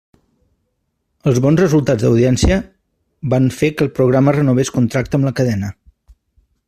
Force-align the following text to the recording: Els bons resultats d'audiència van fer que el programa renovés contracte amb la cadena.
Els 1.31 1.41
bons 1.45 1.61
resultats 1.63 2.05
d'audiència 2.07 2.57
van 3.35 3.51
fer 3.59 3.69
que 3.75 3.87
el 3.87 3.93
programa 4.01 4.35
renovés 4.39 4.73
contracte 4.79 5.21
amb 5.21 5.29
la 5.31 5.35
cadena. 5.43 5.71